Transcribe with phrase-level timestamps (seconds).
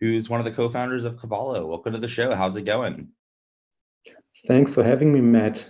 [0.00, 1.66] who's one of the co-founders of Covalo.
[1.66, 2.34] Welcome to the show.
[2.34, 3.08] How's it going?
[4.46, 5.64] Thanks for having me, Matt.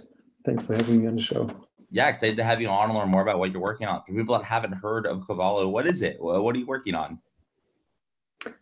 [0.44, 1.50] Thanks for having me on the show.
[1.91, 4.02] Yeah, excited to have you on and learn more about what you're working on.
[4.06, 6.16] For people that haven't heard of Covalo, what is it?
[6.20, 7.20] What are you working on?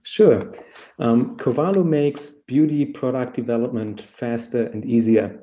[0.02, 0.54] Sure.
[0.98, 5.40] Um, Covalo makes beauty product development faster and easier.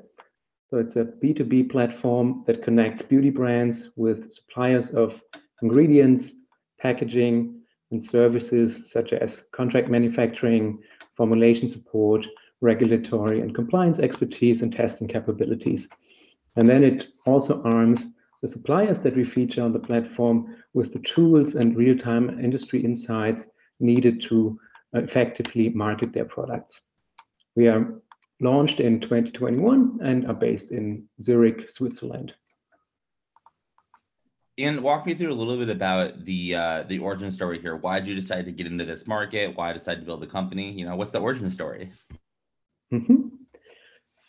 [0.70, 5.20] So it's a B2B platform that connects beauty brands with suppliers of
[5.60, 6.32] ingredients,
[6.80, 7.61] packaging,
[7.92, 10.78] and services such as contract manufacturing,
[11.16, 12.26] formulation support,
[12.60, 15.88] regulatory and compliance expertise, and testing capabilities.
[16.56, 18.06] And then it also arms
[18.40, 23.46] the suppliers that we feature on the platform with the tools and real-time industry insights
[23.78, 24.58] needed to
[24.94, 26.80] effectively market their products.
[27.54, 28.00] We are
[28.40, 32.34] launched in 2021 and are based in Zurich, Switzerland.
[34.58, 37.76] And walk me through a little bit about the uh, the origin story here.
[37.76, 39.56] Why did you decide to get into this market?
[39.56, 40.70] Why decide to build a company?
[40.72, 41.90] You know, what's the origin story?
[42.92, 43.28] Mm-hmm.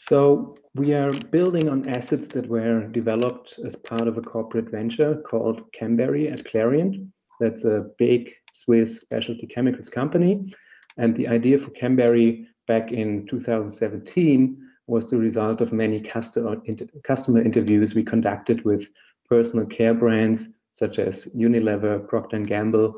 [0.07, 5.21] So we are building on assets that were developed as part of a corporate venture
[5.29, 7.05] called Chemberry at Clariant.
[7.39, 10.53] That's a big Swiss specialty chemicals company.
[10.97, 14.57] And the idea for Chemberry back in 2017
[14.87, 16.57] was the result of many customer,
[17.03, 18.83] customer interviews we conducted with
[19.35, 22.93] personal care brands such as Unilever, Procter & Gamble,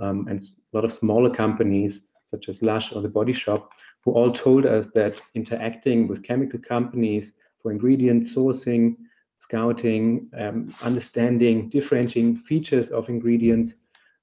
[0.00, 3.70] um, and a lot of smaller companies such as Lush or The Body Shop,
[4.04, 8.96] who all told us that interacting with chemical companies for ingredient sourcing,
[9.40, 13.74] scouting, um, understanding, differentiating features of ingredients,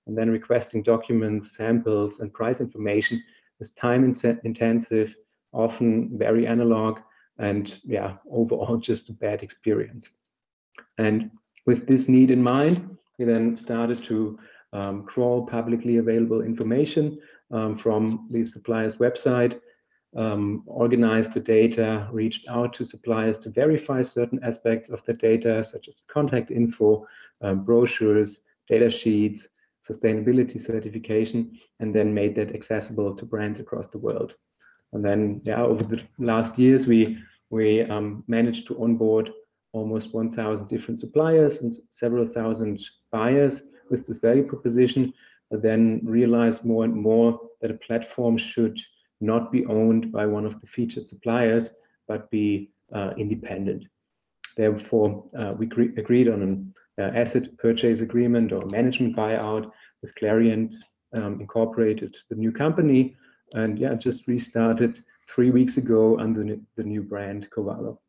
[0.06, 3.22] and then requesting documents, samples, and price information
[3.60, 4.06] is time
[4.44, 5.14] intensive,
[5.52, 7.00] often very analog,
[7.40, 10.10] and yeah, overall just a bad experience.
[10.98, 11.30] And
[11.68, 14.40] with this need in mind, we then started to
[14.74, 17.20] um, crawl publicly available information
[17.52, 19.60] um, from the supplier's website,
[20.16, 25.64] um, organized the data, reached out to suppliers to verify certain aspects of the data,
[25.64, 27.06] such as contact info,
[27.42, 28.40] um, brochures,
[28.70, 29.48] data sheets,
[29.88, 34.34] sustainability certification, and then made that accessible to brands across the world.
[34.94, 37.18] And then, yeah, over the last years, we
[37.50, 39.32] we um, managed to onboard
[39.78, 42.80] almost 1,000 different suppliers and several thousand
[43.12, 45.14] buyers with this value proposition,
[45.52, 48.78] then realize more and more that a platform should
[49.22, 51.70] not be owned by one of the featured suppliers,
[52.08, 53.84] but be uh, independent.
[54.56, 55.68] Therefore, uh, we
[55.98, 59.72] agreed on an uh, asset purchase agreement or management buyout
[60.02, 60.74] with Clariant
[61.14, 63.16] um, Incorporated, the new company,
[63.54, 68.00] and yeah, just restarted three weeks ago under the new brand Covalo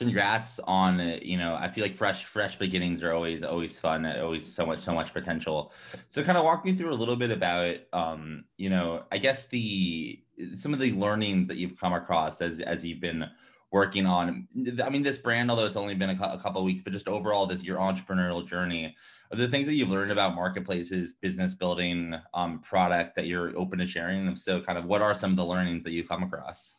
[0.00, 4.50] congrats on you know i feel like fresh fresh beginnings are always always fun always
[4.50, 5.74] so much so much potential.
[6.08, 9.46] So kind of walk me through a little bit about um you know i guess
[9.48, 10.22] the
[10.54, 13.26] some of the learnings that you've come across as as you've been
[13.72, 14.48] working on
[14.82, 17.44] i mean this brand although it's only been a, a couple weeks but just overall
[17.44, 18.96] this your entrepreneurial journey
[19.30, 23.78] are the things that you've learned about marketplaces business building um product that you're open
[23.78, 24.34] to sharing?
[24.34, 26.74] So kind of what are some of the learnings that you've come across?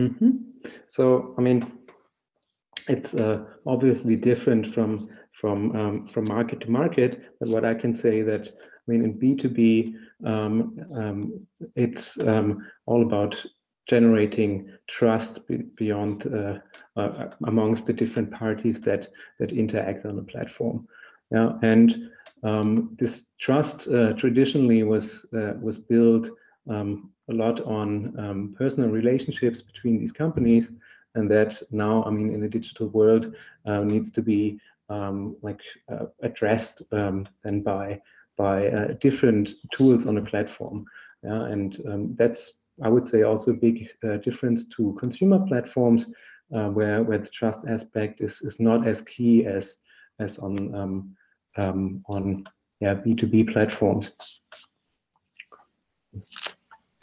[0.00, 0.30] Mm-hmm.
[0.88, 1.70] so i mean
[2.88, 5.08] it's uh, obviously different from
[5.40, 7.22] from um, from market to market.
[7.40, 11.46] But what I can say that I mean in B two B, um, um,
[11.76, 13.34] it's um, all about
[13.88, 15.40] generating trust
[15.76, 16.58] beyond uh,
[16.96, 19.08] uh, amongst the different parties that
[19.38, 20.86] that interact on the platform.
[21.30, 22.10] Yeah, and
[22.42, 26.28] um, this trust uh, traditionally was uh, was built
[26.68, 30.70] um, a lot on personal relationships between these companies
[31.14, 33.34] and that now, I mean, in the digital world,
[33.66, 35.60] uh, needs to be um, like
[35.90, 38.00] uh, addressed um, then by
[38.36, 40.84] by uh, different tools on a platform.
[41.22, 46.06] Yeah, and um, that's I would say also a big uh, difference to consumer platforms
[46.54, 49.76] uh, where where the trust aspect is is not as key as
[50.18, 51.16] as on um,
[51.56, 52.44] um, on
[52.80, 54.12] yeah B2B platforms.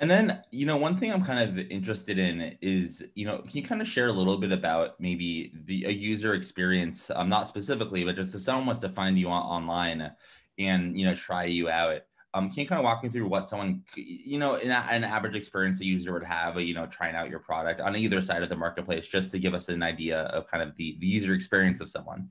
[0.01, 3.51] And then, you know, one thing I'm kind of interested in is, you know, can
[3.57, 7.11] you kind of share a little bit about maybe the a user experience?
[7.13, 10.11] Um, not specifically, but just if someone wants to find you on, online
[10.57, 12.01] and you know try you out.
[12.33, 15.35] Um, can you kind of walk me through what someone, you know, an, an average
[15.35, 18.49] experience a user would have, you know, trying out your product on either side of
[18.49, 21.81] the marketplace, just to give us an idea of kind of the, the user experience
[21.81, 22.29] of someone?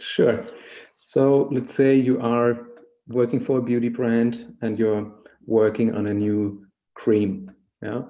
[0.00, 0.42] Sure.
[0.98, 2.68] So let's say you are
[3.06, 5.12] working for a beauty brand and you're
[5.46, 7.50] working on a new cream.
[7.82, 8.02] Yeah.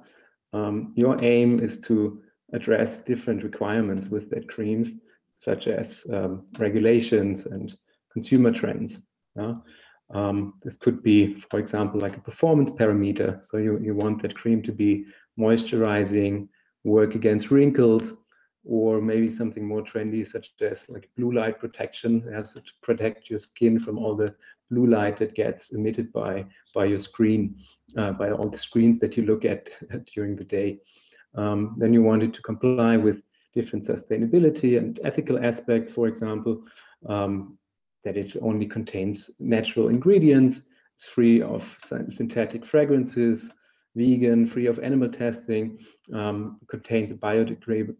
[0.53, 2.23] Um, your aim is to
[2.53, 4.89] address different requirements with that creams,
[5.37, 7.77] such as um, regulations and
[8.13, 9.01] consumer trends.
[9.37, 9.55] Yeah.
[10.15, 13.45] Um, this could be, for example, like a performance parameter.
[13.45, 15.07] So you, you want that cream to be
[15.39, 16.49] moisturizing,
[16.85, 18.15] work against wrinkles,
[18.65, 23.39] or maybe something more trendy, such as like blue light protection, has to protect your
[23.39, 24.35] skin from all the
[24.71, 27.57] blue light that gets emitted by by your screen,
[27.97, 29.69] uh, by all the screens that you look at
[30.15, 30.79] during the day.
[31.35, 33.23] Um, then you wanted to comply with
[33.55, 36.63] different sustainability and ethical aspects, for example,
[37.09, 37.59] um,
[38.05, 40.63] that it only contains natural ingredients,
[40.97, 41.63] it's free of
[42.11, 43.51] synthetic fragrances,
[43.95, 45.79] vegan, free of animal testing,
[46.15, 47.97] um, contains biodegradable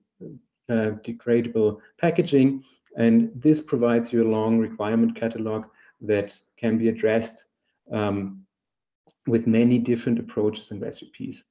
[0.71, 2.63] uh, packaging.
[2.97, 5.67] And this provides you a long requirement catalog
[6.01, 7.45] that can be addressed
[7.93, 8.43] um,
[9.27, 11.45] with many different approaches and recipes.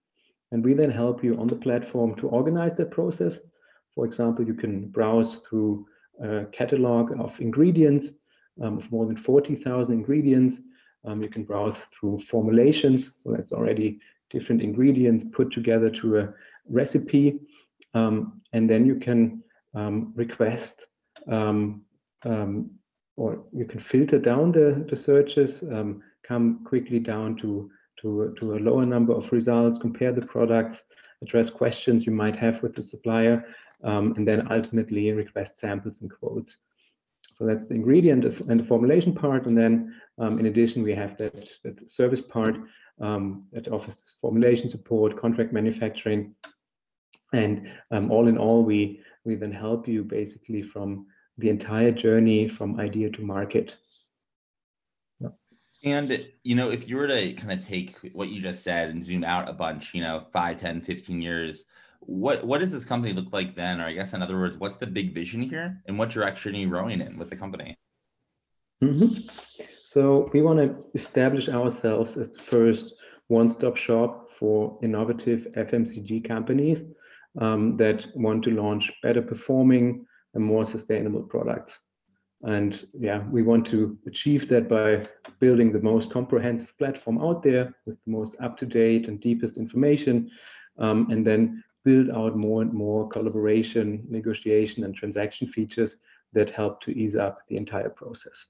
[0.52, 3.40] And we then help you on the platform to organize that process.
[3.94, 5.86] For example, you can browse through
[6.22, 8.14] a catalog of ingredients
[8.62, 10.62] um, of more than 40,000 ingredients.
[11.04, 14.00] Um, you can browse through formulations, so that's already
[14.30, 16.34] different ingredients put together to a
[16.70, 17.40] recipe.
[17.94, 19.44] Um, and then you can
[19.74, 20.82] um, request
[21.30, 21.84] um,
[22.24, 22.72] um,
[23.18, 25.64] or you can filter down the, the searches,
[26.28, 27.70] come quickly down to,
[28.02, 30.84] to, to a lower number of results, compare the products,
[31.22, 33.46] address questions you might have with the supplier,
[33.84, 36.58] and then ultimately request samples and quotes.
[37.36, 39.46] So that's the ingredient and the formulation part.
[39.46, 42.56] And then um, in addition, we have that, that service part
[43.02, 46.34] um, that offers formulation support, contract manufacturing.
[47.34, 52.48] And um, all in all, we, we then help you basically from the entire journey
[52.48, 53.76] from idea to market.
[55.84, 59.06] And, you know, if you were to kind of take what you just said and
[59.06, 61.66] zoom out a bunch, you know, 5, 10, 15 years,
[62.08, 64.78] what what does this company look like then or i guess in other words what's
[64.78, 67.78] the big vision here and what direction are you rowing in with the company
[68.84, 69.28] mm-hmm.
[69.84, 72.94] so we want to establish ourselves as the first
[73.28, 76.84] one-stop shop for innovative fmcg companies
[77.42, 80.06] um, that want to launch better performing
[80.40, 81.80] more sustainable products
[82.44, 85.08] and yeah we want to achieve that by
[85.40, 90.30] building the most comprehensive platform out there with the most up-to-date and deepest information
[90.78, 95.96] um, and then build out more and more collaboration, negotiation, and transaction features
[96.34, 98.46] that help to ease up the entire process.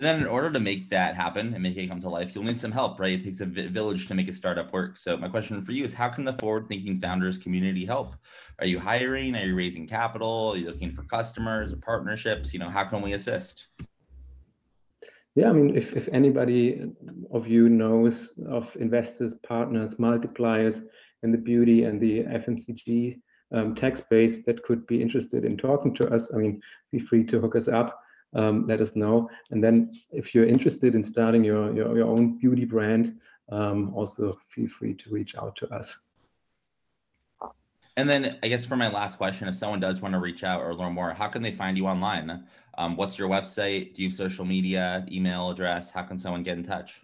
[0.00, 2.44] And then in order to make that happen and make it come to life, you'll
[2.44, 3.20] need some help, right?
[3.20, 4.96] It takes a village to make a startup work.
[4.96, 8.16] So my question for you is how can the forward thinking founders community help?
[8.60, 9.36] Are you hiring?
[9.36, 10.52] Are you raising capital?
[10.54, 12.54] Are you looking for customers or partnerships?
[12.54, 13.66] You know, how can we assist?
[15.34, 16.90] Yeah, I mean, if, if anybody
[17.30, 20.82] of you knows of investors, partners, multipliers,
[21.24, 23.20] in the beauty and the FMCG
[23.52, 27.24] um, tech space that could be interested in talking to us, I mean, be free
[27.24, 28.00] to hook us up.
[28.32, 29.28] Um, let us know.
[29.50, 33.18] And then if you're interested in starting your, your, your own beauty brand,
[33.50, 35.98] um, also feel free to reach out to us.
[37.96, 40.62] And then I guess for my last question, if someone does want to reach out
[40.62, 42.44] or learn more, how can they find you online?
[42.78, 43.94] Um, what's your website?
[43.94, 45.90] Do you have social media, email address?
[45.90, 47.02] How can someone get in touch?